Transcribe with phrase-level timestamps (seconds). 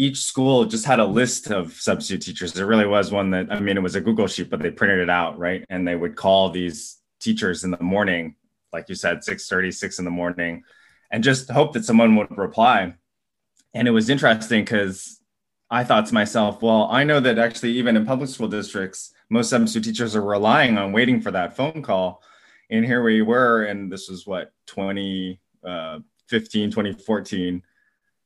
[0.00, 2.54] each school just had a list of substitute teachers.
[2.54, 4.98] There really was one that, I mean, it was a Google sheet, but they printed
[4.98, 5.62] it out, right?
[5.68, 8.36] And they would call these teachers in the morning,
[8.72, 10.62] like you said, 6 30, 6 in the morning,
[11.10, 12.94] and just hope that someone would reply.
[13.74, 15.20] And it was interesting because
[15.70, 19.50] I thought to myself, well, I know that actually, even in public school districts, most
[19.50, 22.22] substitute teachers are relying on waiting for that phone call.
[22.70, 25.98] And here we were, and this was what, 2015, uh,
[26.70, 27.62] 2014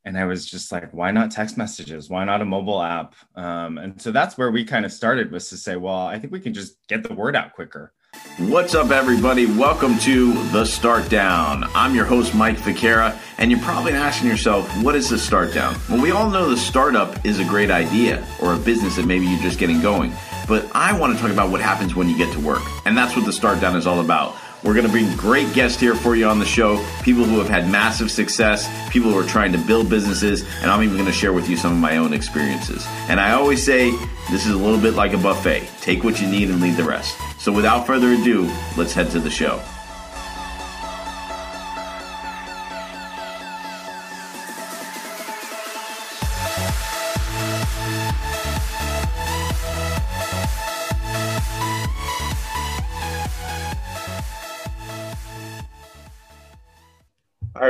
[0.04, 2.10] and I was just like, why not text messages?
[2.10, 3.14] Why not a mobile app?
[3.34, 6.32] Um, and so that's where we kind of started was to say, well, I think
[6.32, 7.92] we can just get the word out quicker.
[8.38, 9.46] What's up, everybody?
[9.46, 11.64] Welcome to The Start Down.
[11.74, 15.74] I'm your host, Mike Ficara, and you're probably asking yourself, what is the start down?
[15.88, 19.26] Well, we all know the startup is a great idea or a business that maybe
[19.26, 20.12] you're just getting going.
[20.46, 22.62] But I want to talk about what happens when you get to work.
[22.84, 24.36] And that's what The Start Down is all about.
[24.64, 27.50] We're going to bring great guests here for you on the show, people who have
[27.50, 31.12] had massive success, people who are trying to build businesses, and I'm even going to
[31.12, 32.86] share with you some of my own experiences.
[33.10, 33.90] And I always say
[34.30, 36.84] this is a little bit like a buffet take what you need and leave the
[36.84, 37.14] rest.
[37.38, 39.60] So without further ado, let's head to the show.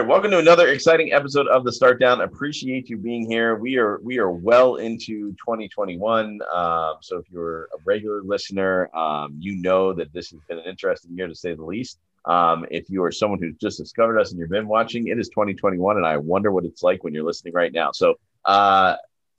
[0.04, 2.20] Right, welcome to another exciting episode of the Start Down.
[2.20, 3.56] Appreciate you being here.
[3.56, 6.40] We are we are well into 2021.
[6.52, 10.64] Um, so if you're a regular listener, um, you know that this has been an
[10.66, 12.00] interesting year to say the least.
[12.26, 15.30] Um, if you are someone who's just discovered us and you've been watching, it is
[15.30, 17.90] 2021, and I wonder what it's like when you're listening right now.
[17.92, 18.96] So, uh,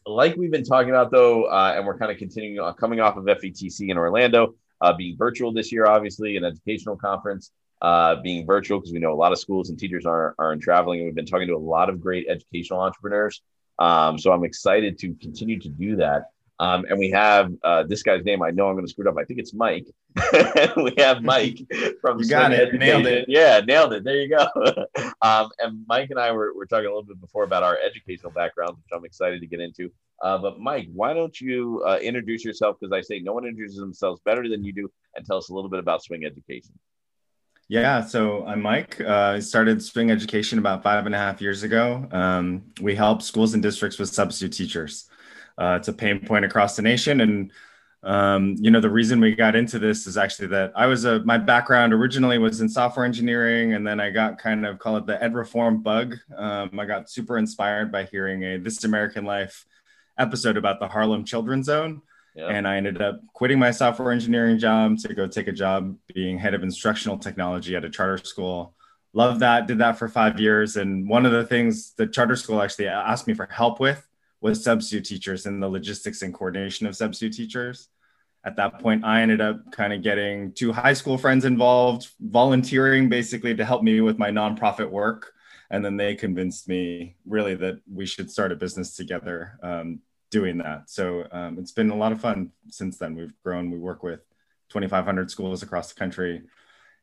[0.08, 3.17] like we've been talking about though, uh, and we're kind of continuing on coming off
[3.17, 8.45] of FETC in Orlando, uh, being virtual this year, obviously an educational conference uh, being
[8.45, 11.16] virtual because we know a lot of schools and teachers are, are traveling and we've
[11.16, 13.42] been talking to a lot of great educational entrepreneurs.
[13.80, 16.30] Um, so i'm excited to continue to do that.
[16.58, 19.09] Um, and we have uh, this guy's name i know i'm going to screw it
[19.09, 19.17] up.
[19.20, 19.88] I think it's mike.
[20.78, 21.59] We have mike
[22.02, 22.73] from you got it.
[22.73, 23.26] Nailed it.
[23.27, 24.04] Yeah nailed it.
[24.04, 24.48] There you go.
[25.22, 28.32] Um, and mike and i were, were talking a little bit before about our educational
[28.32, 29.92] background which i'm excited to get into.
[30.22, 32.78] Uh, but mike why don't you uh, introduce yourself?
[32.80, 35.54] Because i say no one introduces themselves better than you do and tell us a
[35.54, 36.73] little bit about swing education
[37.67, 39.02] yeah, so I'm Mike.
[39.02, 42.08] Uh, I started Swing Education about five and a half years ago.
[42.11, 45.09] Um, we help schools and districts with substitute teachers.
[45.58, 47.52] Uh, it's a pain point across the nation, and
[48.04, 51.23] um, you know the reason we got into this is actually that I was a
[51.23, 55.08] my background originally was in software engineering, and then I got kind of call it
[55.08, 56.17] the ed reform bug.
[56.37, 59.65] Um, I got super inspired by hearing a This American Life
[60.20, 62.04] episode about the Harlem Children's Zone
[62.36, 66.38] and I ended up quitting my software engineering job to go take a job being
[66.38, 68.73] head of instructional technology at a charter school.
[69.14, 70.76] Loved that, did that for five years.
[70.76, 74.06] And one of the things the charter school actually asked me for help with
[74.42, 77.88] was substitute teachers and the logistics and coordination of substitute teachers.
[78.46, 83.10] At that point, I ended up kind of getting two high school friends involved, volunteering
[83.10, 85.32] basically to help me with my nonprofit work.
[85.72, 90.58] And then they convinced me really that we should start a business together um, doing
[90.59, 90.89] that.
[90.89, 93.15] So um, it's been a lot of fun since then.
[93.15, 93.71] We've grown.
[93.71, 94.21] We work with
[94.69, 96.43] 2,500 schools across the country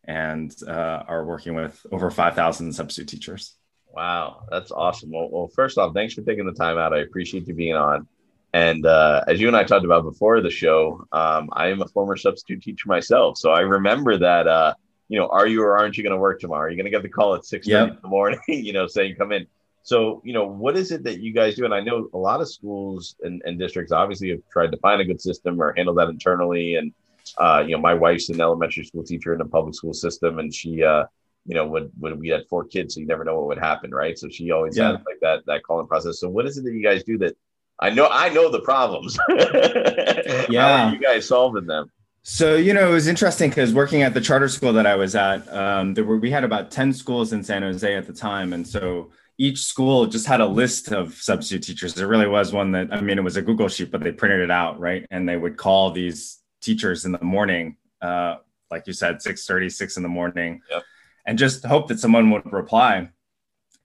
[0.04, 3.54] and uh, are working with over 5,000 substitute teachers.
[3.88, 5.10] Wow, that's awesome.
[5.12, 6.92] Well, well, first off, thanks for taking the time out.
[6.92, 8.08] I appreciate you being on.
[8.54, 11.88] And uh, as you and I talked about before the show, um, I am a
[11.88, 13.38] former substitute teacher myself.
[13.38, 14.74] So I remember that, uh,
[15.08, 16.66] you know, are you or aren't you going to work tomorrow?
[16.66, 17.88] Are you going to get the call at 6 yep.
[17.88, 19.46] in the morning, you know, saying come in?
[19.82, 21.64] So, you know, what is it that you guys do?
[21.64, 25.00] And I know a lot of schools and, and districts obviously have tried to find
[25.00, 26.76] a good system or handle that internally.
[26.76, 26.92] And,
[27.38, 30.54] uh, you know, my wife's an elementary school teacher in the public school system, and
[30.54, 31.04] she, uh,
[31.46, 33.92] you know, would when we had four kids, so you never know what would happen,
[33.92, 34.18] right?
[34.18, 34.92] So she always yeah.
[34.92, 36.20] had like that that calling process.
[36.20, 37.36] So, what is it that you guys do that
[37.80, 39.18] I know I know the problems?
[40.48, 41.90] yeah, you guys solving them?
[42.22, 45.14] So you know, it was interesting because working at the charter school that I was
[45.14, 48.52] at, um, there were we had about ten schools in San Jose at the time,
[48.52, 51.94] and so each school just had a list of substitute teachers.
[51.94, 54.40] There really was one that, I mean, it was a Google sheet, but they printed
[54.40, 55.04] it out, right?
[55.10, 58.36] And they would call these teachers in the morning, uh,
[58.70, 60.84] like you said, 6 30, 6 in the morning, yep.
[61.26, 63.08] and just hope that someone would reply.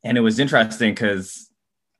[0.03, 1.49] And it was interesting because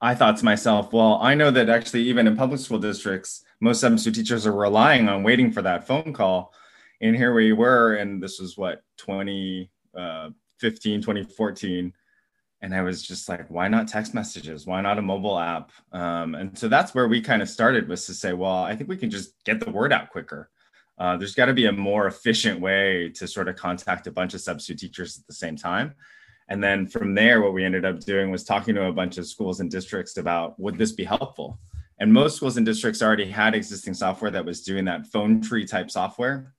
[0.00, 3.80] I thought to myself, well, I know that actually, even in public school districts, most
[3.80, 6.52] substitute teachers are relying on waiting for that phone call.
[7.00, 11.92] And here we were, and this was what, 2015, uh, 2014
[12.60, 14.66] and I was just like, why not text messages?
[14.66, 15.70] Why not a mobile app?
[15.92, 18.88] Um, and so that's where we kind of started was to say, well, I think
[18.88, 20.50] we can just get the word out quicker.
[20.98, 24.34] Uh, there's got to be a more efficient way to sort of contact a bunch
[24.34, 25.94] of substitute teachers at the same time.
[26.48, 29.26] And then from there, what we ended up doing was talking to a bunch of
[29.26, 31.60] schools and districts about would this be helpful?
[32.00, 35.64] And most schools and districts already had existing software that was doing that phone tree
[35.64, 36.54] type software.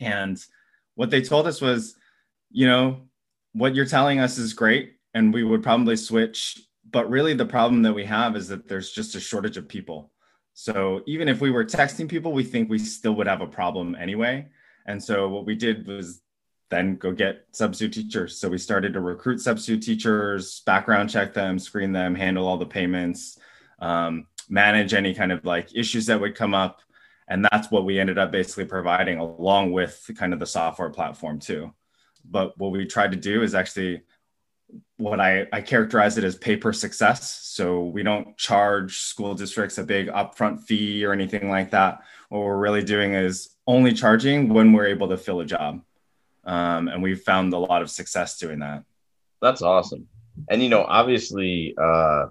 [0.00, 0.42] And
[0.96, 1.94] what they told us was,
[2.50, 3.02] you know,
[3.52, 6.60] what you're telling us is great, and we would probably switch.
[6.90, 10.10] But really, the problem that we have is that there's just a shortage of people.
[10.54, 13.96] So even if we were texting people, we think we still would have a problem
[13.96, 14.48] anyway.
[14.86, 16.20] And so what we did was
[16.70, 18.38] then go get substitute teachers.
[18.38, 22.66] So we started to recruit substitute teachers, background check them, screen them, handle all the
[22.66, 23.38] payments,
[23.80, 26.80] um, manage any kind of like issues that would come up.
[27.28, 31.38] And that's what we ended up basically providing along with kind of the software platform
[31.38, 31.72] too.
[32.24, 34.02] But what we tried to do is actually
[34.96, 37.40] what I, I characterize it as pay per success.
[37.42, 42.00] So we don't charge school districts a big upfront fee or anything like that.
[42.28, 45.82] What we're really doing is only charging when we're able to fill a job.
[46.44, 48.84] Um, and we've found a lot of success doing that.
[49.40, 50.08] That's awesome.
[50.50, 52.26] And, you know, obviously, uh,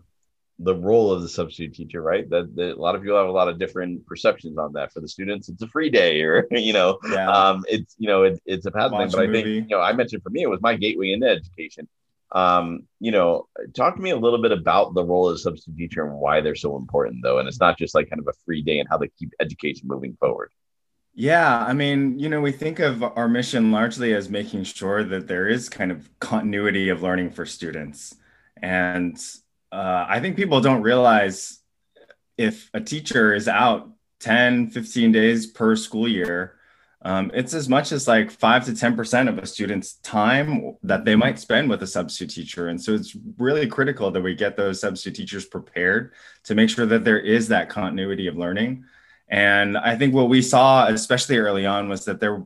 [0.59, 2.29] the role of the substitute teacher, right?
[2.29, 4.93] That, that, a lot of people have a lot of different perceptions on that.
[4.93, 7.29] For the students, it's a free day, or you know, yeah.
[7.29, 9.09] um, it's you know, it, it's a path thing.
[9.09, 11.87] But I think you know, I mentioned for me, it was my gateway into education.
[12.31, 15.77] Um, you know, talk to me a little bit about the role of the substitute
[15.77, 17.37] teacher and why they're so important, though.
[17.37, 19.87] And it's not just like kind of a free day and how they keep education
[19.87, 20.49] moving forward.
[21.15, 25.27] Yeah, I mean, you know, we think of our mission largely as making sure that
[25.27, 28.15] there is kind of continuity of learning for students.
[28.59, 29.15] And
[29.73, 31.59] uh, I think people don't realize
[32.37, 33.89] if a teacher is out
[34.19, 36.55] 10, 15 days per school year,
[37.01, 41.15] um, it's as much as like five to 10% of a student's time that they
[41.15, 42.67] might spend with a substitute teacher.
[42.69, 46.85] And so it's really critical that we get those substitute teachers prepared to make sure
[46.85, 48.85] that there is that continuity of learning.
[49.27, 52.45] And I think what we saw, especially early on, was that there,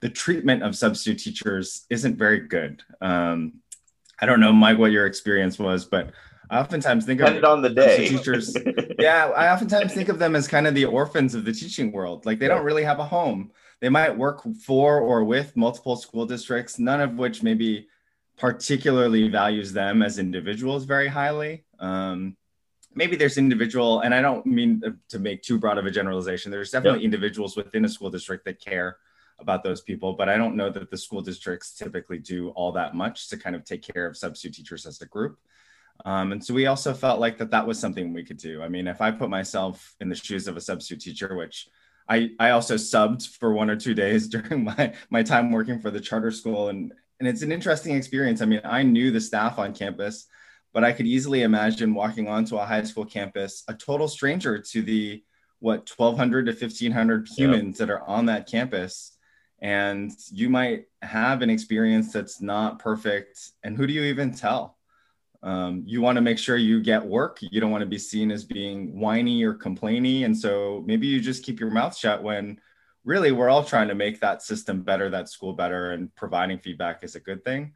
[0.00, 2.82] the treatment of substitute teachers isn't very good.
[3.00, 3.61] Um,
[4.22, 6.12] I don't know, Mike, what your experience was, but
[6.48, 8.56] I oftentimes think Depended of on the day teachers.
[8.98, 12.24] yeah, I oftentimes think of them as kind of the orphans of the teaching world.
[12.24, 13.50] Like they don't really have a home.
[13.80, 17.88] They might work for or with multiple school districts, none of which maybe
[18.38, 21.64] particularly values them as individuals very highly.
[21.80, 22.36] Um,
[22.94, 26.52] maybe there's individual, and I don't mean to make too broad of a generalization.
[26.52, 27.06] There's definitely yep.
[27.06, 28.98] individuals within a school district that care
[29.42, 32.94] about those people, but I don't know that the school districts typically do all that
[32.94, 35.38] much to kind of take care of substitute teachers as a group.
[36.04, 38.62] Um, and so we also felt like that that was something we could do.
[38.62, 41.68] I mean, if I put myself in the shoes of a substitute teacher, which
[42.08, 45.90] I, I also subbed for one or two days during my, my time working for
[45.90, 46.68] the charter school.
[46.68, 48.42] And, and it's an interesting experience.
[48.42, 50.26] I mean, I knew the staff on campus,
[50.72, 54.82] but I could easily imagine walking onto a high school campus, a total stranger to
[54.82, 55.22] the,
[55.60, 57.88] what, 1200 to 1500 humans yep.
[57.88, 59.12] that are on that campus.
[59.62, 63.52] And you might have an experience that's not perfect.
[63.62, 64.76] And who do you even tell?
[65.44, 67.38] Um, you want to make sure you get work.
[67.40, 70.24] You don't want to be seen as being whiny or complainy.
[70.24, 72.60] And so maybe you just keep your mouth shut when
[73.04, 77.02] really we're all trying to make that system better, that school better, and providing feedback
[77.04, 77.72] is a good thing.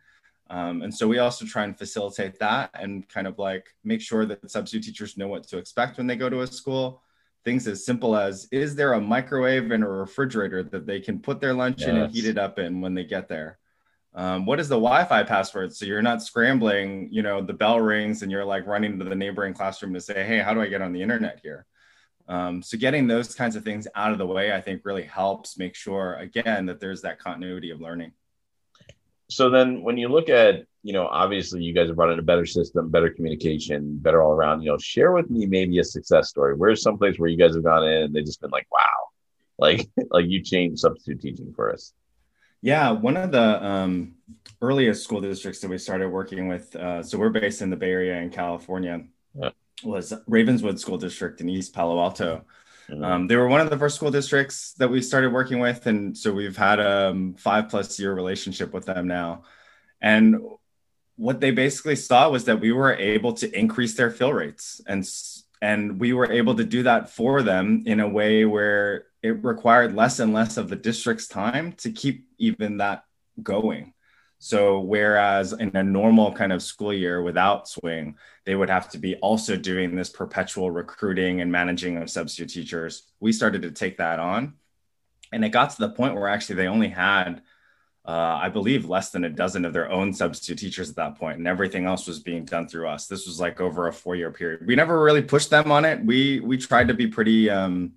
[0.49, 4.27] Um, and so we also try and facilitate that and kind of like make sure
[4.27, 7.03] that substitute teachers know what to expect when they go to a school.
[7.47, 11.41] Things as simple as is there a microwave and a refrigerator that they can put
[11.41, 11.89] their lunch yes.
[11.89, 13.59] in and heat it up in when they get there?
[14.17, 18.23] um, what is the wi-fi password so you're not scrambling you know the bell rings
[18.23, 20.83] and you're like running to the neighboring classroom to say hey how do i get
[20.83, 21.67] on the internet here
[22.29, 25.59] um, so getting those kinds of things out of the way i think really helps
[25.59, 28.13] make sure again that there's that continuity of learning
[29.29, 32.23] so then when you look at you know obviously you guys have brought in a
[32.23, 36.29] better system better communication better all around you know share with me maybe a success
[36.29, 38.67] story where's some place where you guys have gone in and they've just been like
[38.71, 38.79] wow
[39.59, 41.95] like like you changed substitute teaching for us
[42.63, 44.15] yeah, one of the um,
[44.61, 47.91] earliest school districts that we started working with, uh, so we're based in the Bay
[47.91, 49.05] Area in California,
[49.39, 49.51] yeah.
[49.85, 52.45] was Ravenswood School District in East Palo Alto.
[52.89, 53.05] Mm-hmm.
[53.05, 56.17] Um, they were one of the first school districts that we started working with, and
[56.17, 59.43] so we've had a um, five plus year relationship with them now.
[60.01, 60.41] And
[61.17, 65.09] what they basically saw was that we were able to increase their fill rates, and
[65.61, 69.95] and we were able to do that for them in a way where it required
[69.95, 73.05] less and less of the district's time to keep even that
[73.43, 73.95] going.
[74.39, 78.99] So, whereas in a normal kind of school year without swing, they would have to
[78.99, 83.97] be also doing this perpetual recruiting and managing of substitute teachers, we started to take
[83.99, 84.55] that on.
[85.33, 87.43] And it got to the point where actually they only had,
[88.07, 91.39] uh, I believe, less than a dozen of their own substitute teachers at that point,
[91.39, 93.07] and everything else was being done through us.
[93.07, 94.67] This was like over a four-year period.
[94.67, 96.05] We never really pushed them on it.
[96.05, 97.51] We we tried to be pretty.
[97.51, 97.95] Um,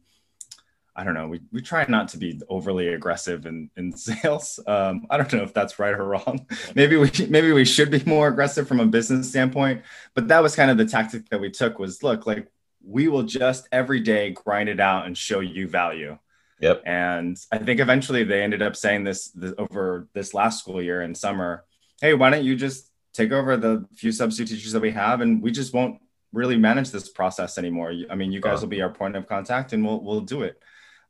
[0.99, 1.29] I don't know.
[1.29, 4.59] We, we try not to be overly aggressive in, in sales.
[4.67, 6.45] Um, I don't know if that's right or wrong.
[6.75, 9.83] maybe we maybe we should be more aggressive from a business standpoint.
[10.13, 11.79] But that was kind of the tactic that we took.
[11.79, 12.51] Was look like
[12.83, 16.17] we will just every day grind it out and show you value.
[16.59, 16.83] Yep.
[16.85, 21.01] And I think eventually they ended up saying this, this over this last school year
[21.01, 21.63] in summer.
[22.01, 25.41] Hey, why don't you just take over the few substitute teachers that we have, and
[25.41, 26.01] we just won't
[26.33, 27.93] really manage this process anymore.
[28.09, 30.61] I mean, you guys will be our point of contact, and we'll we'll do it.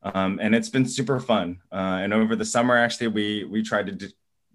[0.01, 1.59] Um, and it's been super fun.
[1.71, 4.07] Uh, and over the summer, actually, we we tried to do,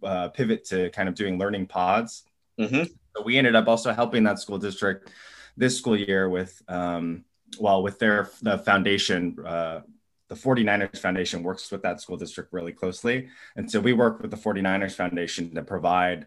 [0.03, 2.25] uh, pivot to kind of doing learning pods.
[2.59, 2.85] Mm-hmm.
[3.17, 5.11] So we ended up also helping that school district
[5.57, 7.25] this school year with, um,
[7.61, 9.37] well, with their the foundation.
[9.45, 9.81] Uh,
[10.29, 13.29] the 49ers Foundation works with that school district really closely.
[13.57, 16.27] And so we work with the 49ers Foundation to provide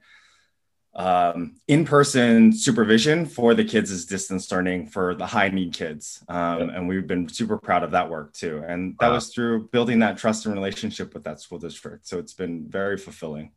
[0.98, 6.24] um, in-person supervision for the kids is distance learning for the high need kids.
[6.28, 6.70] Um, yep.
[6.74, 8.64] and we've been super proud of that work too.
[8.68, 9.14] And that wow.
[9.14, 12.08] was through building that trust and relationship with that school district.
[12.08, 13.52] So it's been very fulfilling.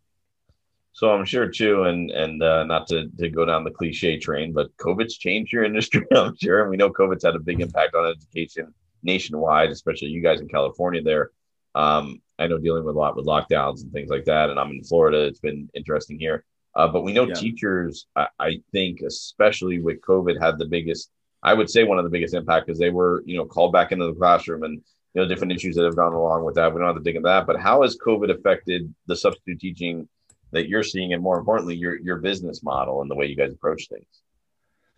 [0.93, 4.53] So i'm sure too and and uh, not to, to go down the cliche train
[4.53, 6.63] but covid's changed your industry i'm sure.
[6.63, 10.49] And we know covid's had a big impact on education nationwide especially you guys in
[10.49, 11.31] california there.
[11.77, 14.73] Um, i know dealing with a lot with lockdowns and things like that and i'm
[14.73, 17.35] in florida it's been interesting here uh, but we know yeah.
[17.35, 21.11] teachers, I, I, think, especially with COVID, had the biggest,
[21.43, 23.93] I would say, one of the biggest impact because they were, you know, called back
[23.93, 24.81] into the classroom and,
[25.15, 26.73] you know, different issues that have gone along with that.
[26.73, 27.47] We don't have to dig into that.
[27.47, 30.09] But how has COVID affected the substitute teaching
[30.53, 33.53] that you're seeing, and more importantly, your your business model and the way you guys
[33.53, 34.07] approach things?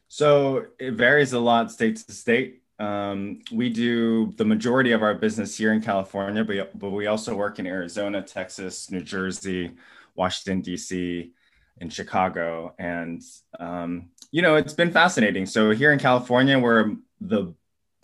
[0.09, 2.63] So it varies a lot state to state.
[2.79, 7.35] Um, we do the majority of our business here in California, but, but we also
[7.35, 9.71] work in Arizona, Texas, New Jersey,
[10.15, 11.33] Washington, D.C.,
[11.83, 12.75] in Chicago.
[12.79, 13.21] And,
[13.59, 15.45] um, you know, it's been fascinating.
[15.45, 17.55] So here in California, where the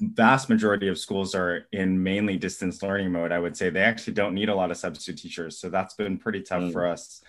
[0.01, 4.15] vast majority of schools are in mainly distance learning mode, I would say they actually
[4.15, 5.59] don't need a lot of substitute teachers.
[5.59, 6.73] So that's been pretty tough mm.
[6.73, 7.23] for us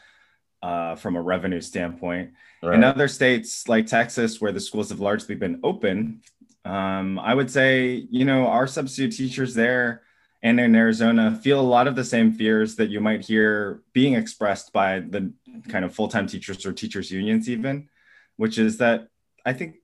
[0.61, 2.31] uh, from a revenue standpoint.
[2.61, 2.75] Right.
[2.75, 6.21] In other states like Texas, where the schools have largely been open,
[6.65, 10.01] um, I would say, you know, our substitute teachers there
[10.41, 14.13] and in Arizona feel a lot of the same fears that you might hear being
[14.13, 15.33] expressed by the
[15.67, 17.89] kind of full-time teachers or teachers unions even
[18.37, 19.07] which is that
[19.45, 19.75] i think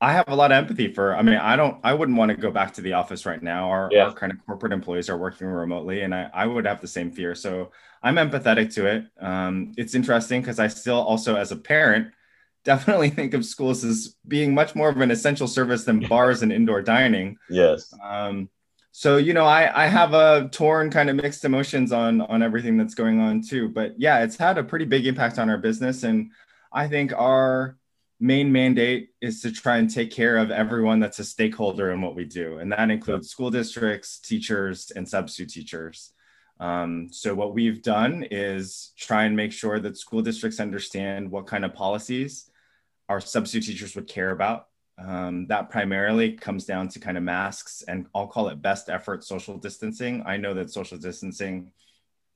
[0.00, 2.36] i have a lot of empathy for i mean i don't i wouldn't want to
[2.36, 3.70] go back to the office right now.
[3.70, 4.04] Our, yeah.
[4.04, 7.10] our kind of corporate employees are working remotely and I, I would have the same
[7.10, 7.34] fear.
[7.34, 9.04] So i'm empathetic to it.
[9.20, 12.12] Um, it's interesting because i still also as a parent
[12.64, 16.52] definitely think of schools as being much more of an essential service than bars and
[16.52, 17.38] indoor dining.
[17.48, 17.94] Yes.
[18.02, 18.50] Um,
[18.98, 22.76] so you know i i have a torn kind of mixed emotions on on everything
[22.76, 26.02] that's going on too but yeah it's had a pretty big impact on our business
[26.02, 26.32] and
[26.72, 27.78] i think our
[28.20, 32.16] main mandate is to try and take care of everyone that's a stakeholder in what
[32.16, 36.12] we do and that includes school districts teachers and substitute teachers.
[36.60, 41.46] Um, so what we've done is try and make sure that school districts understand what
[41.46, 42.50] kind of policies
[43.08, 44.66] our substitute teachers would care about
[44.98, 49.22] um, that primarily comes down to kind of masks and I'll call it best effort
[49.22, 50.24] social distancing.
[50.26, 51.72] I know that social distancing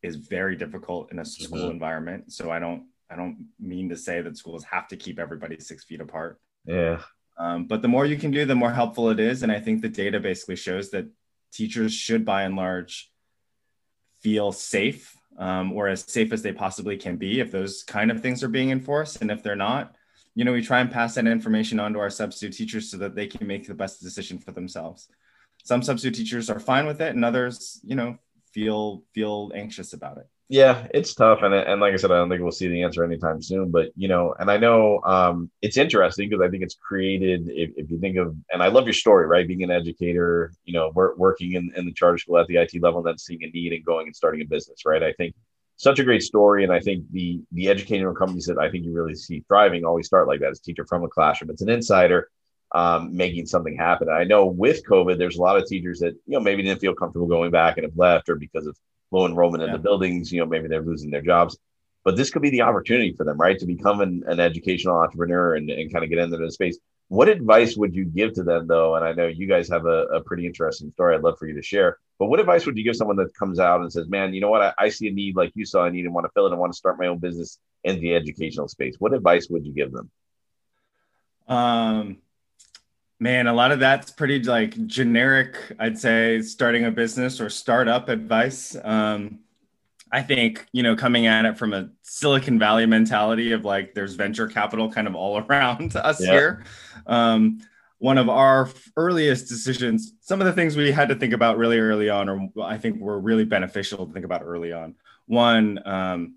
[0.03, 1.71] is very difficult in a school mm-hmm.
[1.73, 2.33] environment.
[2.33, 5.85] So I don't I don't mean to say that schools have to keep everybody six
[5.85, 6.41] feet apart.
[6.65, 7.03] Yeah.
[7.37, 9.43] Um, but the more you can do, the more helpful it is.
[9.43, 11.09] And I think the data basically shows that
[11.53, 13.11] teachers should by and large
[14.21, 18.23] feel safe um, or as safe as they possibly can be if those kind of
[18.23, 19.21] things are being enforced.
[19.21, 19.95] And if they're not,
[20.35, 23.15] you know, we try and pass that information on to our substitute teachers so that
[23.15, 25.09] they can make the best decision for themselves.
[25.65, 28.17] Some substitute teachers are fine with it, and others, you know,
[28.53, 30.27] feel feel anxious about it.
[30.49, 33.05] Yeah, it's tough, and and like I said, I don't think we'll see the answer
[33.05, 33.71] anytime soon.
[33.71, 37.49] But you know, and I know um, it's interesting because I think it's created.
[37.49, 39.47] If, if, you think of, and I love your story, right?
[39.47, 42.83] Being an educator, you know, work, working in, in the charter school at the IT
[42.83, 45.03] level, then seeing a need and going and starting a business, right?
[45.03, 45.35] I think
[45.77, 46.65] such a great story.
[46.65, 50.07] And I think the the educational companies that I think you really see thriving always
[50.07, 51.51] start like that as teacher from a classroom.
[51.51, 52.31] It's an insider
[52.75, 54.09] um, making something happen.
[54.09, 56.95] I know with COVID, there's a lot of teachers that you know maybe didn't feel
[56.95, 58.77] comfortable going back and have left, or because of
[59.11, 61.59] low enrollment in the buildings, you know maybe they're losing their jobs.
[62.05, 65.55] But this could be the opportunity for them, right, to become an, an educational entrepreneur
[65.55, 66.79] and, and kind of get into the space.
[67.13, 68.97] What advice would you give to them, though?
[68.97, 71.15] And I know you guys have a, a, pretty interesting story.
[71.15, 71.99] I'd love for you to share.
[72.19, 74.49] But what advice would you give someone that comes out and says, "Man, you know
[74.49, 74.63] what?
[74.63, 76.53] I, I see a need like you saw a need and want to fill it
[76.53, 79.75] and want to start my own business in the educational space." What advice would you
[79.75, 80.11] give them?
[81.49, 82.17] Um,
[83.21, 85.59] man, a lot of that's pretty like generic.
[85.79, 88.75] I'd say starting a business or startup advice.
[88.83, 89.41] Um,
[90.13, 94.15] I think, you know, coming at it from a Silicon Valley mentality of like there's
[94.15, 96.31] venture capital kind of all around us yeah.
[96.31, 96.65] here.
[97.07, 97.61] Um,
[97.99, 101.79] one of our earliest decisions, some of the things we had to think about really
[101.79, 104.97] early on, or I think were really beneficial to think about early on.
[105.27, 106.35] One, um,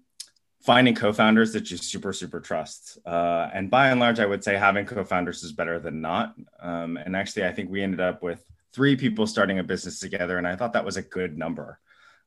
[0.65, 4.57] finding co-founders that you super super trust uh, and by and large i would say
[4.57, 8.43] having co-founders is better than not um, and actually i think we ended up with
[8.73, 11.79] three people starting a business together and i thought that was a good number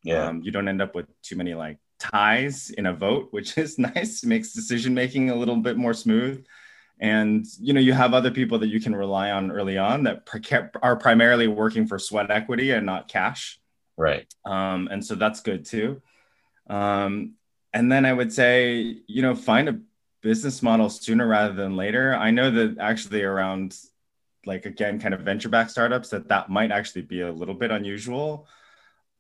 [0.02, 0.26] yeah.
[0.26, 3.78] Um, you don't end up with too many like ties in a vote which is
[3.78, 4.23] nice.
[4.23, 6.45] It makes decision making a little bit more smooth.
[7.00, 10.23] And you know you have other people that you can rely on early on that
[10.83, 13.61] are primarily working for sweat equity and not cash.
[13.97, 14.33] Right.
[14.45, 16.02] Um, and so that's good too.
[16.69, 17.35] Um,
[17.73, 19.81] and then I would say, you know, find a
[20.23, 22.14] business model sooner rather than later.
[22.14, 23.76] I know that actually around
[24.47, 27.71] like again kind of venture back startups that that might actually be a little bit
[27.71, 28.47] unusual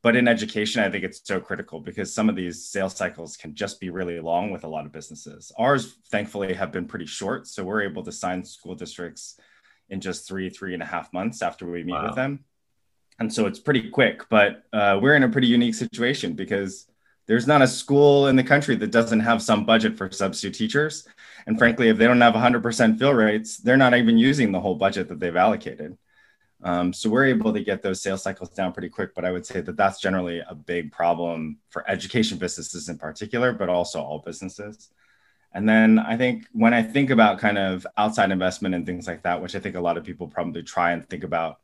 [0.02, 3.54] but in education i think it's so critical because some of these sales cycles can
[3.54, 7.46] just be really long with a lot of businesses ours thankfully have been pretty short
[7.46, 9.38] so we're able to sign school districts
[9.88, 12.06] in just three three and a half months after we meet wow.
[12.06, 12.44] with them
[13.18, 16.86] and so it's pretty quick but uh, we're in a pretty unique situation because
[17.28, 21.06] there's not a school in the country that doesn't have some budget for substitute teachers.
[21.46, 24.74] And frankly, if they don't have 100% fill rates, they're not even using the whole
[24.74, 25.98] budget that they've allocated.
[26.62, 29.14] Um, so we're able to get those sales cycles down pretty quick.
[29.14, 33.52] But I would say that that's generally a big problem for education businesses in particular,
[33.52, 34.90] but also all businesses.
[35.52, 39.22] And then I think when I think about kind of outside investment and things like
[39.22, 41.60] that, which I think a lot of people probably try and think about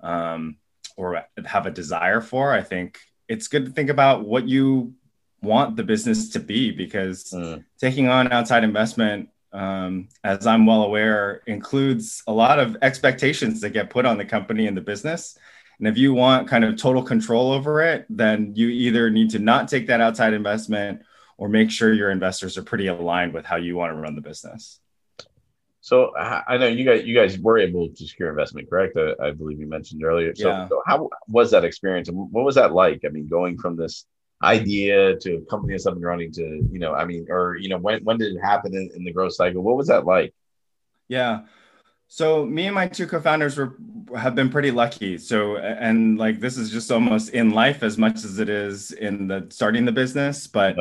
[0.00, 0.56] um,
[0.96, 4.94] or have a desire for, I think it's good to think about what you
[5.42, 7.64] want the business to be because mm.
[7.78, 13.70] taking on outside investment um, as i'm well aware includes a lot of expectations that
[13.70, 15.38] get put on the company and the business
[15.78, 19.38] and if you want kind of total control over it then you either need to
[19.38, 21.02] not take that outside investment
[21.38, 24.22] or make sure your investors are pretty aligned with how you want to run the
[24.22, 24.80] business
[25.86, 28.96] so I know you guys you guys were able to secure investment, correct?
[28.96, 30.34] I, I believe you mentioned earlier.
[30.34, 30.66] So, yeah.
[30.66, 33.04] so, how was that experience, and what was that like?
[33.06, 34.04] I mean, going from this
[34.42, 37.68] idea to a company that's up and running to you know, I mean, or you
[37.68, 39.62] know, when when did it happen in, in the growth cycle?
[39.62, 40.34] What was that like?
[41.08, 41.42] Yeah.
[42.08, 43.76] So me and my two co-founders were
[44.16, 45.18] have been pretty lucky.
[45.18, 49.26] So and like this is just almost in life as much as it is in
[49.26, 50.46] the starting the business.
[50.46, 50.76] But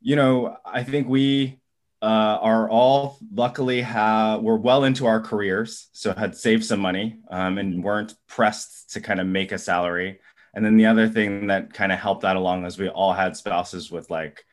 [0.00, 1.58] you know, I think we
[2.04, 7.18] uh, are all luckily have we're well into our careers, so had saved some money
[7.30, 10.20] um, and weren't pressed to kind of make a salary.
[10.54, 13.36] And then the other thing that kind of helped that along is we all had
[13.36, 14.44] spouses with like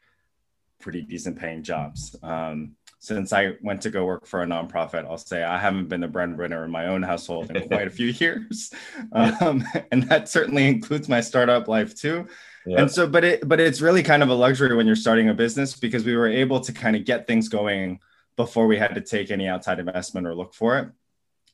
[0.79, 2.15] pretty decent paying jobs.
[2.23, 6.01] Um, since I went to go work for a nonprofit, I'll say I haven't been
[6.01, 8.71] the breadwinner in my own household in quite a few years,
[9.11, 12.27] um, and that certainly includes my startup life too.
[12.65, 12.81] Yeah.
[12.81, 15.33] And so, but it, but it's really kind of a luxury when you're starting a
[15.33, 17.99] business because we were able to kind of get things going
[18.35, 20.89] before we had to take any outside investment or look for it.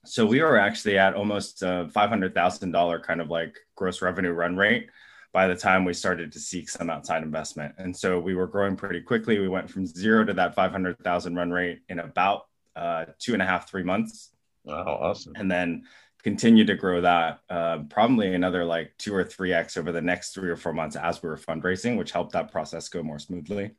[0.07, 4.01] So we were actually at almost a five hundred thousand dollar kind of like gross
[4.01, 4.89] revenue run rate
[5.33, 7.75] by the time we started to seek some outside investment.
[7.77, 9.39] And so we were growing pretty quickly.
[9.39, 13.33] We went from zero to that five hundred thousand run rate in about uh, two
[13.33, 14.29] and a half, three months.
[14.63, 15.33] Wow, awesome!
[15.35, 15.83] And then
[16.23, 20.33] continue to grow that uh, probably another like two or three x over the next
[20.33, 23.71] three or four months as we were fundraising, which helped that process go more smoothly.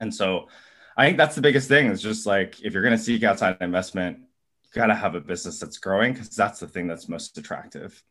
[0.00, 0.48] And so,
[0.96, 3.56] I think that's the biggest thing is just like if you're going to seek outside
[3.60, 4.18] investment,
[4.76, 8.02] got to have a business that's growing because that's the thing that's most attractive.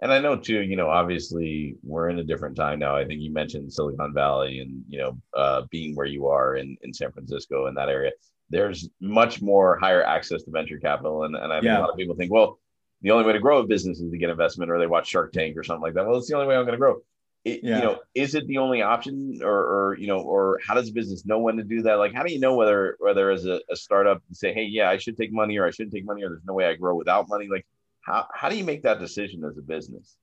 [0.00, 2.96] And I know too, you know, obviously we're in a different time now.
[2.96, 6.76] I think you mentioned Silicon Valley and you know, uh, being where you are in
[6.82, 8.12] in San Francisco in that area
[8.52, 11.24] there's much more higher access to venture capital.
[11.24, 11.78] And, and I think yeah.
[11.78, 12.60] a lot of people think, well,
[13.00, 15.32] the only way to grow a business is to get investment or they watch Shark
[15.32, 16.06] Tank or something like that.
[16.06, 17.00] Well, it's the only way I'm going to grow.
[17.44, 17.78] It, yeah.
[17.78, 21.26] You know, is it the only option or, or, you know, or how does business
[21.26, 21.94] know when to do that?
[21.94, 24.88] Like, how do you know whether, whether as a, a startup and say, Hey, yeah,
[24.88, 26.94] I should take money or I shouldn't take money or there's no way I grow
[26.94, 27.48] without money.
[27.50, 27.66] Like
[28.02, 30.16] how, how do you make that decision as a business?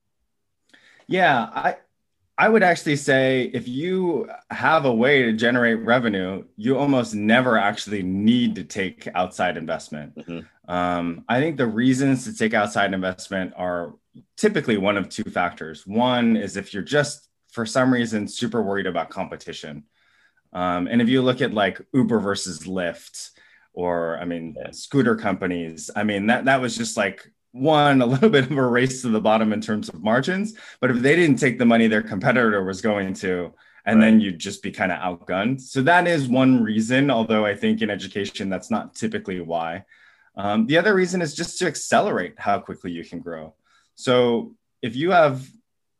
[1.08, 1.50] Yeah.
[1.54, 1.76] I,
[2.38, 7.58] I would actually say if you have a way to generate revenue, you almost never
[7.58, 10.16] actually need to take outside investment.
[10.16, 10.40] Mm-hmm.
[10.70, 13.96] Um, I think the reasons to take outside investment are
[14.38, 15.86] typically one of two factors.
[15.88, 19.84] One is if you're just for some reason super worried about competition.
[20.54, 23.32] Um, and if you look at like Uber versus Lyft,
[23.74, 24.70] or I mean, yeah.
[24.72, 28.68] scooter companies, I mean, that, that was just like one a little bit of a
[28.68, 31.88] race to the bottom in terms of margins but if they didn't take the money
[31.88, 33.52] their competitor was going to
[33.86, 34.06] and right.
[34.06, 37.82] then you'd just be kind of outgunned so that is one reason although i think
[37.82, 39.84] in education that's not typically why
[40.36, 43.54] um, the other reason is just to accelerate how quickly you can grow
[43.96, 45.48] so if you have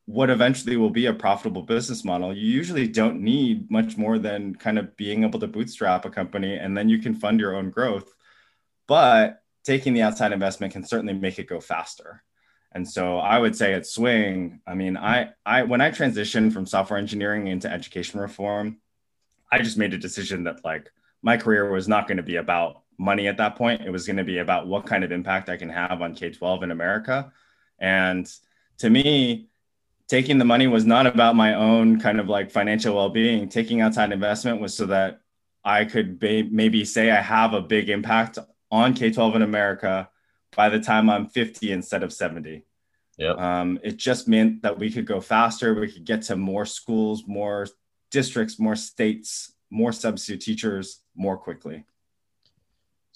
[0.06, 4.56] what eventually will be a profitable business model you usually don't need much more than
[4.56, 7.70] kind of being able to bootstrap a company and then you can fund your own
[7.70, 8.14] growth
[8.88, 12.24] but taking the outside investment can certainly make it go faster.
[12.72, 16.66] And so I would say at Swing, I mean, I, I when I transitioned from
[16.66, 18.78] software engineering into education reform,
[19.52, 22.82] I just made a decision that like my career was not going to be about
[23.00, 23.82] money at that point.
[23.82, 26.30] It was going to be about what kind of impact I can have on K
[26.30, 27.32] 12 in America.
[27.80, 28.30] And
[28.80, 29.48] to me,
[30.08, 33.48] taking the money was not about my own kind of like financial well being.
[33.48, 35.22] Taking outside investment was so that
[35.64, 38.38] I could be, maybe say I have a big impact
[38.70, 40.10] on K 12 in America
[40.56, 42.66] by the time I'm 50 instead of 70.
[43.18, 43.32] Yeah.
[43.32, 45.74] Um, it just meant that we could go faster.
[45.74, 47.68] We could get to more schools, more
[48.12, 51.86] districts, more states, more substitute teachers more quickly.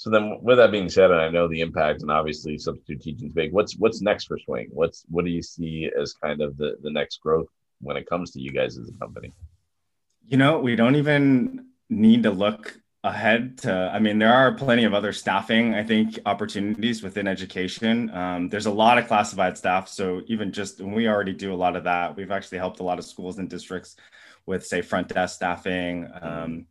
[0.04, 3.30] So then, with that being said, and I know the impact, and obviously substitute teaching
[3.30, 3.54] is big.
[3.54, 4.68] What's what's next for Swing?
[4.70, 7.48] What's what do you see as kind of the the next growth
[7.80, 9.32] when it comes to you guys as a company?
[10.28, 14.86] You know, we don't even need to look ahead to i mean there are plenty
[14.86, 19.90] of other staffing i think opportunities within education um, there's a lot of classified staff
[19.90, 22.98] so even just we already do a lot of that we've actually helped a lot
[22.98, 23.98] of schools and districts
[24.46, 26.66] with say front desk staffing um,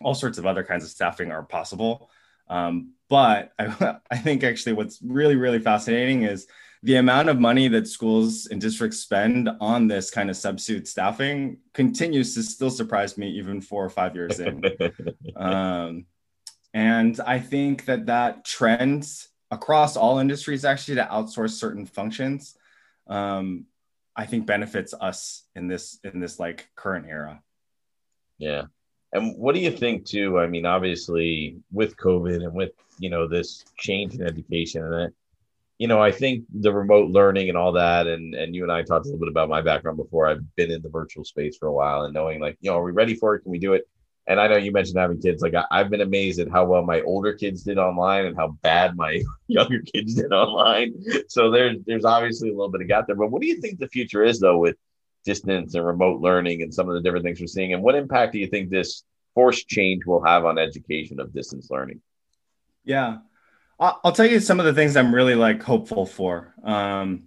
[0.00, 2.08] all sorts of other kinds of staffing are possible
[2.48, 6.46] um, but I, I think actually what's really really fascinating is
[6.82, 11.58] the amount of money that schools and districts spend on this kind of substitute staffing
[11.74, 14.62] continues to still surprise me even four or five years in.
[15.36, 16.06] Um,
[16.74, 19.06] and i think that that trend
[19.50, 22.56] across all industries actually to outsource certain functions
[23.08, 23.64] um,
[24.16, 27.42] i think benefits us in this in this like current era.
[28.38, 28.64] Yeah
[29.12, 33.26] and what do you think too i mean obviously with covid and with you know
[33.26, 35.12] this change in education and that,
[35.78, 38.82] you know, I think the remote learning and all that, and and you and I
[38.82, 40.28] talked a little bit about my background before.
[40.28, 42.82] I've been in the virtual space for a while, and knowing like, you know, are
[42.82, 43.42] we ready for it?
[43.42, 43.88] Can we do it?
[44.26, 45.40] And I know you mentioned having kids.
[45.40, 48.58] Like I, have been amazed at how well my older kids did online and how
[48.62, 50.94] bad my younger kids did online.
[51.28, 53.16] So there's there's obviously a little bit of gap there.
[53.16, 54.76] But what do you think the future is though with
[55.32, 57.72] distance and remote learning and some of the different things we're seeing?
[57.74, 61.68] And what impact do you think this forced change will have on education of distance
[61.70, 62.00] learning?
[62.84, 63.18] Yeah,
[63.78, 66.54] I'll tell you some of the things I'm really like hopeful for.
[66.64, 67.24] Um,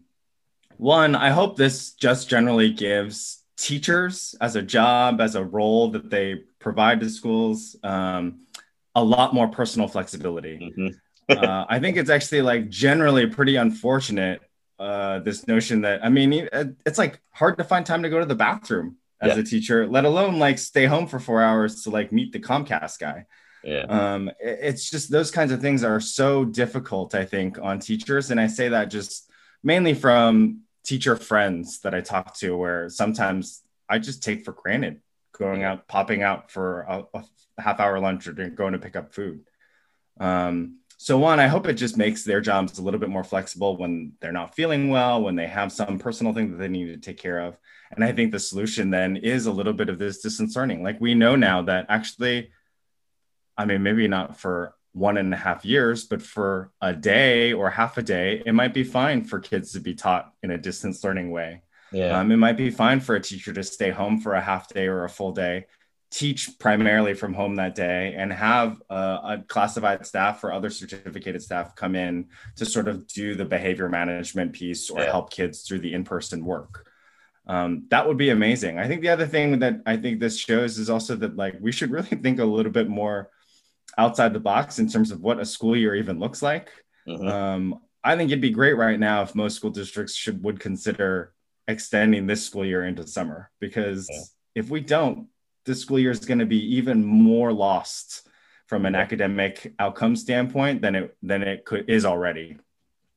[0.77, 6.09] one, I hope this just generally gives teachers as a job, as a role that
[6.09, 8.47] they provide to schools, um,
[8.95, 10.57] a lot more personal flexibility.
[10.57, 11.37] Mm-hmm.
[11.37, 14.41] uh, I think it's actually like generally pretty unfortunate.
[14.81, 16.49] Uh, this notion that I mean,
[16.87, 19.41] it's like hard to find time to go to the bathroom as yeah.
[19.41, 22.97] a teacher, let alone like stay home for four hours to like meet the Comcast
[22.97, 23.27] guy.
[23.63, 23.83] Yeah.
[23.83, 28.31] Um, it's just those kinds of things are so difficult, I think, on teachers.
[28.31, 29.29] And I say that just
[29.61, 35.01] mainly from teacher friends that I talk to, where sometimes I just take for granted
[35.37, 39.13] going out, popping out for a, a half hour lunch or going to pick up
[39.13, 39.41] food.
[40.19, 43.75] Um, so one, I hope it just makes their jobs a little bit more flexible
[43.75, 46.97] when they're not feeling well, when they have some personal thing that they need to
[46.97, 47.57] take care of.
[47.89, 50.83] And I think the solution then is a little bit of this distance learning.
[50.83, 52.51] Like we know now that actually
[53.57, 57.71] I mean, maybe not for one and a half years, but for a day or
[57.71, 61.03] half a day, it might be fine for kids to be taught in a distance
[61.03, 61.63] learning way.
[61.91, 62.19] Yeah.
[62.19, 64.85] Um, it might be fine for a teacher to stay home for a half day
[64.85, 65.65] or a full day,
[66.11, 71.41] teach primarily from home that day, and have a, a classified staff or other certificated
[71.41, 75.11] staff come in to sort of do the behavior management piece or yeah.
[75.11, 76.87] help kids through the in person work.
[77.47, 78.77] Um, that would be amazing.
[78.77, 81.71] I think the other thing that I think this shows is also that like we
[81.71, 83.29] should really think a little bit more
[83.97, 86.69] outside the box in terms of what a school year even looks like.
[87.07, 87.27] Mm-hmm.
[87.27, 91.33] Um, I think it'd be great right now if most school districts should would consider
[91.67, 94.61] extending this school year into summer because yeah.
[94.63, 95.27] if we don't,
[95.65, 98.27] this school year is going to be even more lost
[98.67, 102.57] from an academic outcome standpoint than it than it could is already.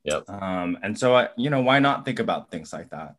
[0.05, 0.29] Yep.
[0.29, 3.17] Um, and so, I, you know, why not think about things like that?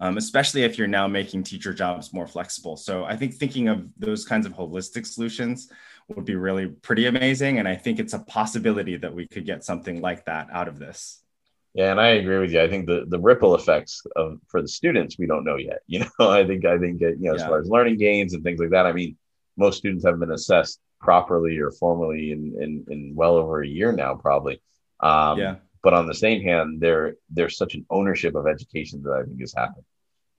[0.00, 2.76] Um, especially if you're now making teacher jobs more flexible.
[2.76, 5.72] So I think thinking of those kinds of holistic solutions
[6.08, 7.58] would be really pretty amazing.
[7.58, 10.78] And I think it's a possibility that we could get something like that out of
[10.78, 11.22] this.
[11.74, 12.60] Yeah, and I agree with you.
[12.60, 15.80] I think the, the ripple effects of for the students we don't know yet.
[15.86, 17.48] You know, I think I think you know as yeah.
[17.48, 18.86] far as learning gains and things like that.
[18.86, 19.16] I mean,
[19.56, 23.92] most students haven't been assessed properly or formally in in, in well over a year
[23.92, 24.60] now, probably.
[25.00, 25.56] Um, yeah.
[25.82, 29.40] But on the same hand, there there's such an ownership of education that I think
[29.40, 29.84] has happened,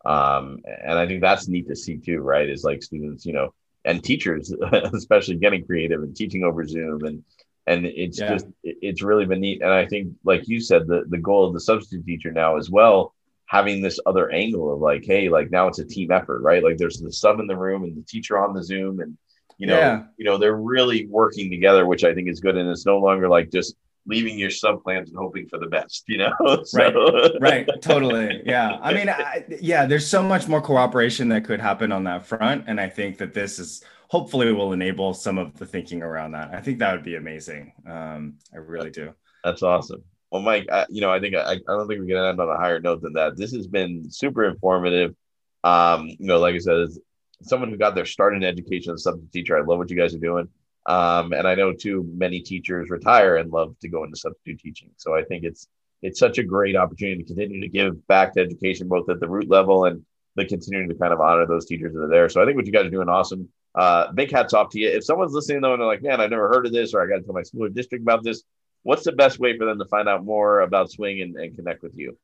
[0.04, 2.20] um, and I think that's neat to see too.
[2.20, 2.50] Right?
[2.50, 3.54] Is like students, you know,
[3.86, 4.54] and teachers
[4.94, 7.24] especially getting creative and teaching over zoom and
[7.68, 8.34] and it's yeah.
[8.34, 11.54] just it's really been neat and i think like you said the the goal of
[11.54, 13.14] the substitute teacher now as well
[13.46, 16.78] having this other angle of like hey like now it's a team effort right like
[16.78, 19.18] there's the sub in the room and the teacher on the zoom and
[19.58, 20.04] you know yeah.
[20.18, 23.28] you know they're really working together which i think is good and it's no longer
[23.28, 23.76] like just
[24.10, 26.34] leaving your sub plans and hoping for the best, you know?
[26.64, 26.78] so.
[26.78, 28.42] Right, right, totally.
[28.46, 28.78] Yeah.
[28.82, 32.66] I mean, I, yeah, there's so much more cooperation that could happen on that front.
[32.68, 36.32] And I think that this is hopefully we will enable some of the thinking around
[36.32, 36.54] that.
[36.54, 37.72] I think that would be amazing.
[37.88, 39.14] Um, I really do.
[39.44, 40.04] That's awesome.
[40.32, 42.50] Well, Mike, I, you know, I think I, I don't think we're gonna end on
[42.50, 43.38] a higher note than that.
[43.38, 45.16] This has been super informative.
[45.64, 47.00] Um, you know, like I said, as
[47.44, 49.98] someone who got their start in education as a substitute teacher, I love what you
[49.98, 50.48] guys are doing.
[50.86, 54.90] Um, and I know too many teachers retire and love to go into substitute teaching.
[54.98, 55.68] So I think it's
[56.02, 59.28] it's such a great opportunity to continue to give back to education, both at the
[59.28, 60.04] root level and
[60.36, 62.30] the continuing to kind of honor those teachers that are there.
[62.30, 63.50] So I think what you guys are doing awesome.
[63.76, 64.90] Uh, big hats off to you.
[64.90, 67.08] If someone's listening though and they're like, man, I've never heard of this, or I
[67.08, 68.44] got to tell my school or district about this,
[68.84, 71.84] what's the best way for them to find out more about Swing and, and connect
[71.84, 72.18] with you?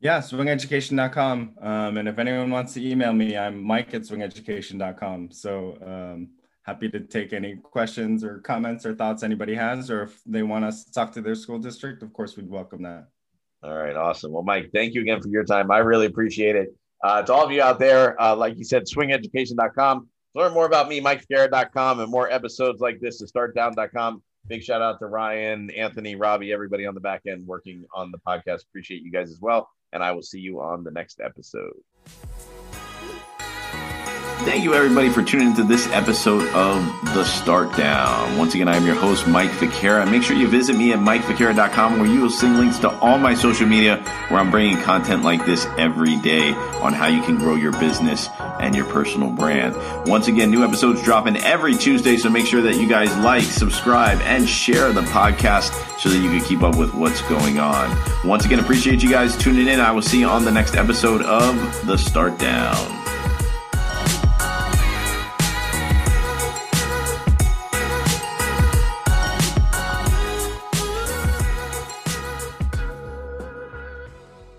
[0.00, 1.54] Yeah, swingeducation.com.
[1.60, 5.32] Um, and if anyone wants to email me, I'm mike at swingeducation.com.
[5.32, 6.28] So um,
[6.62, 10.64] happy to take any questions or comments or thoughts anybody has, or if they want
[10.64, 13.08] us to talk to their school district, of course, we'd welcome that.
[13.64, 14.30] All right, awesome.
[14.30, 15.70] Well, Mike, thank you again for your time.
[15.72, 16.68] I really appreciate it.
[17.02, 20.08] Uh, to all of you out there, uh, like you said, swingeducation.com.
[20.38, 24.22] Learn more about me, MikeFicara.com, and more episodes like this to startdown.com.
[24.46, 28.18] Big shout out to Ryan, Anthony, Robbie, everybody on the back end working on the
[28.18, 28.62] podcast.
[28.62, 29.68] Appreciate you guys as well.
[29.92, 31.74] And I will see you on the next episode.
[34.48, 36.82] Thank you, everybody, for tuning into this episode of
[37.14, 38.38] The Start Down.
[38.38, 40.10] Once again, I'm your host, Mike Ficara.
[40.10, 43.34] Make sure you visit me at MikeFicara.com where you will see links to all my
[43.34, 47.56] social media where I'm bringing content like this every day on how you can grow
[47.56, 49.76] your business and your personal brand.
[50.08, 54.18] Once again, new episodes dropping every Tuesday, so make sure that you guys like, subscribe,
[54.22, 57.94] and share the podcast so that you can keep up with what's going on.
[58.26, 59.78] Once again, appreciate you guys tuning in.
[59.78, 62.97] I will see you on the next episode of The Start Down.